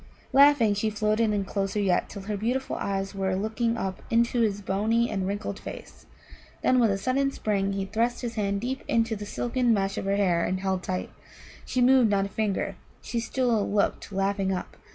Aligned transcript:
Laughing, 0.33 0.73
she 0.73 0.89
floated 0.89 1.31
in 1.31 1.45
closer 1.45 1.79
yet, 1.79 2.09
till 2.09 2.23
her 2.23 2.35
beautiful 2.35 2.75
eyes 2.77 3.13
were 3.13 3.35
looking 3.35 3.77
up 3.77 4.01
into 4.09 4.41
his 4.41 4.59
bony 4.59 5.11
and 5.11 5.27
wrinkled 5.27 5.59
face. 5.59 6.07
Then 6.63 6.79
with 6.79 6.89
a 6.89 6.97
sudden 6.97 7.29
spring 7.29 7.73
he 7.73 7.85
thrust 7.85 8.21
his 8.23 8.33
hand 8.33 8.61
deep 8.61 8.81
into 8.87 9.15
the 9.15 9.27
silken 9.27 9.75
mesh 9.75 9.99
of 9.99 10.05
her 10.05 10.15
hair 10.17 10.43
and 10.43 10.59
held 10.59 10.81
tight. 10.81 11.11
She 11.67 11.81
moved 11.81 12.09
not 12.09 12.25
a 12.25 12.29
finger; 12.29 12.77
she 12.99 13.19
still 13.19 13.69
looked 13.69 14.11
laughing 14.11 14.51
up. 14.51 14.75